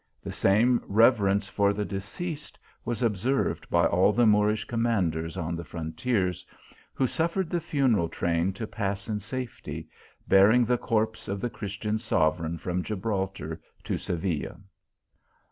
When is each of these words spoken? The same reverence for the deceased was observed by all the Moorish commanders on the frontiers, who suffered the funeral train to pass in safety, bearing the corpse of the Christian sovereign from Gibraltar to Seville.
The 0.23 0.31
same 0.31 0.81
reverence 0.87 1.47
for 1.47 1.73
the 1.73 1.85
deceased 1.85 2.57
was 2.83 3.03
observed 3.03 3.69
by 3.69 3.85
all 3.85 4.11
the 4.11 4.25
Moorish 4.25 4.65
commanders 4.65 5.37
on 5.37 5.55
the 5.55 5.63
frontiers, 5.63 6.43
who 6.91 7.05
suffered 7.05 7.51
the 7.51 7.61
funeral 7.61 8.09
train 8.09 8.51
to 8.53 8.65
pass 8.65 9.07
in 9.07 9.19
safety, 9.19 9.87
bearing 10.27 10.65
the 10.65 10.79
corpse 10.79 11.27
of 11.27 11.39
the 11.39 11.51
Christian 11.51 11.99
sovereign 11.99 12.57
from 12.57 12.81
Gibraltar 12.81 13.61
to 13.83 13.97
Seville. 13.99 14.61